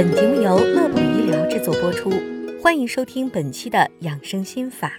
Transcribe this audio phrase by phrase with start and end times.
[0.00, 2.10] 本节目由乐普医疗制作播出，
[2.62, 4.94] 欢迎收听本期的养生心法。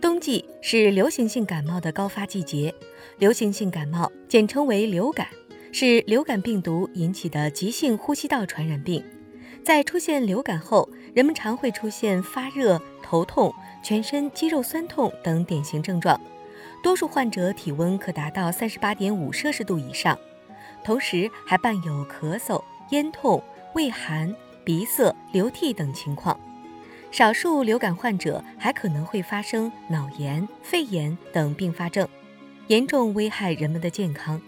[0.00, 2.74] 冬季是流行性感冒的高发季节，
[3.18, 5.26] 流行性感冒简称为流感，
[5.70, 9.04] 是流感病毒引起的急性呼吸道传染病。
[9.62, 13.52] 在出现流感后，人们常会出现发热、头痛、
[13.84, 16.18] 全身肌肉酸痛等典型症状，
[16.82, 20.18] 多数患者体温可达到三十八点五摄氏度以上，
[20.82, 23.44] 同时还伴有咳嗽、咽痛。
[23.76, 26.40] 畏寒、鼻塞、流涕等情况，
[27.10, 32.08] 少数流感患者还可能会发生脑炎、肺炎等并发症，
[32.68, 34.40] 严重危害人们的健康。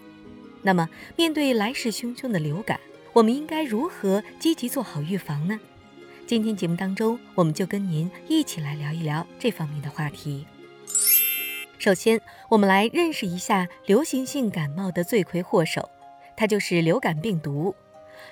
[0.63, 2.79] 那么，面对来势汹汹的流感，
[3.13, 5.59] 我们应该如何积极做好预防呢？
[6.25, 10.47] 今天节目当中，我们就跟您一起来聊一聊这方面的话题。
[11.77, 12.19] 首先，
[12.49, 15.87] 我们来认识一下流行性感冒的罪魁祸首，
[16.35, 17.75] 它就是流感病毒。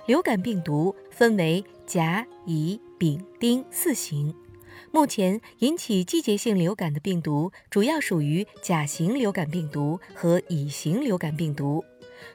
[0.07, 4.33] 流感病毒分为甲、乙、丙、丁四型。
[4.89, 11.83] 目前引起季节性流感的病毒主要属于甲型流感病毒和乙型流感病毒，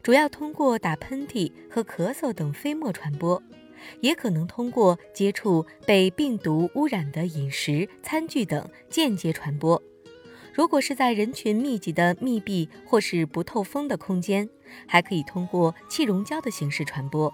[0.02, 3.42] 主要通过打喷嚏和咳嗽等飞沫传播，
[4.00, 9.82] 也可能通过接触被病毒污染的饮食、餐具等间接传播。
[10.52, 14.46] 如果是在人群密集的密闭或是不透风的空间，
[14.86, 17.32] 还可以通过气溶胶的形式传播。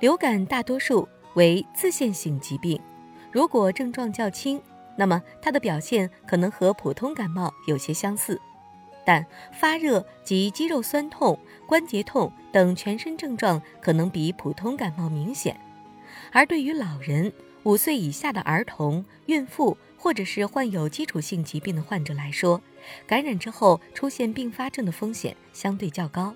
[0.00, 2.80] 流感大多数为自限性疾病，
[3.32, 4.60] 如果症状较轻，
[4.96, 8.40] 那么它的表现可能和普通感冒有些相似，
[9.04, 15.58] 但发热及肌肉酸痛、关节痛等全身症状可能比普通感冒明显。
[16.32, 17.32] 而对于老人、
[17.64, 22.60] 五岁以下的儿童、孕妇或者是患有基础性疾病的患者来说，
[23.06, 26.32] 感染之后出现并发症的风险相对较高。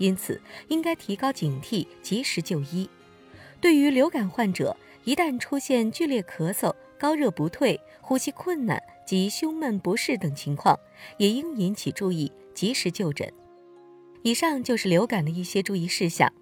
[0.00, 2.88] 因此，应该提高警惕，及时就医。
[3.60, 10.80] 对于流感患者，一旦出现剧烈咳嗽、高热不退、呼吸困难及胸闷不适等情况，
[11.18, 13.30] 也应引起注意，及时就诊。
[14.22, 16.32] 以上就是流感的一些注意事项。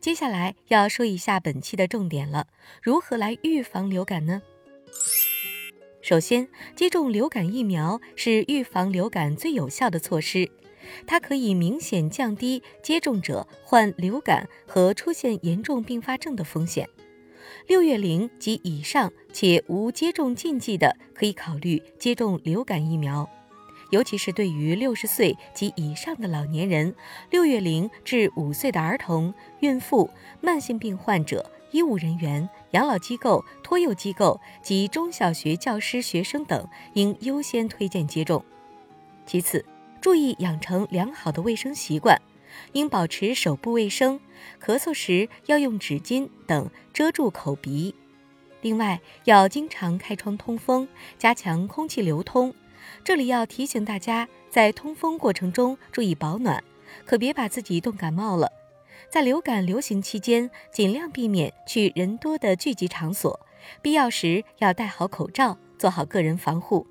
[0.00, 2.46] 接下来要说一下本期的重点了：
[2.80, 4.42] 如何来预防流感呢？
[6.00, 10.48] 首先，接种流感疫苗是预防流感最有效的措施。
[11.06, 16.88] 它可以明显降低接种者患流感和出现严重并发症的风险。
[17.66, 23.28] 六月龄及以上且无接种禁忌的，可以考虑接种流感疫苗，
[23.90, 26.94] 尤其是对于六十岁及以上的老年人、
[27.30, 30.10] 六月龄至五岁的儿童、孕妇、
[30.40, 38.44] 慢性病患者、医务人员、养老机构、托幼机构及中小学教师、学生等，应优先推荐接种。
[39.26, 39.64] 其次，
[40.00, 42.20] 注意养成良好的卫生习惯，
[42.72, 44.20] 应保持手部卫生，
[44.62, 47.94] 咳嗽时要用纸巾等遮住口鼻。
[48.60, 50.88] 另外，要经常开窗通风，
[51.18, 52.54] 加强空气流通。
[53.04, 56.62] 这里要提醒大家，在通风过程中注意保暖，
[57.04, 58.50] 可别把自己冻感冒了。
[59.10, 63.38] 在流感流行期间，尽量避免去人多的聚集场所，
[63.80, 66.86] 必要时要戴好口罩，做好个人防护。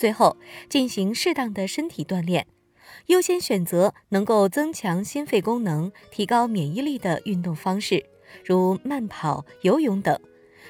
[0.00, 0.38] 最后，
[0.70, 2.46] 进行适当的身体锻炼，
[3.08, 8.06] 优先选择能够增强心肺功能、提高免疫力的运动方式，
[8.42, 10.18] 如慢跑、游泳等。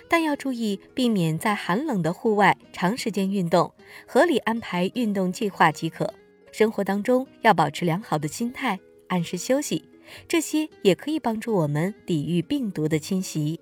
[0.09, 3.73] 但要注意避免在寒冷的户外长时间运动，
[4.05, 6.13] 合理安排运动计划即可。
[6.51, 9.85] 生活当中要保持良好的心态，按时休息，
[10.27, 13.61] 这些也可以帮助我们抵御病毒的侵袭。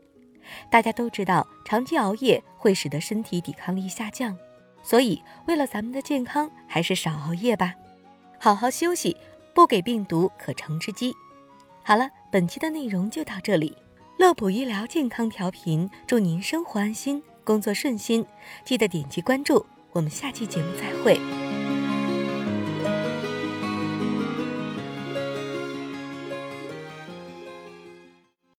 [0.71, 4.35] 大家都知道，长期熬夜会使得身体抵抗力下降。
[4.89, 7.75] 所以，为了咱们的健康，还是少熬夜吧，
[8.39, 9.15] 好好休息，
[9.55, 11.13] 不给病毒可乘之机。
[11.85, 13.77] 好了，本期的内容就到这里。
[14.17, 18.25] 乐普医疗健康调频，祝您生活安心，工作顺心。
[18.65, 21.48] 记得点击关注，我们下期节目再会。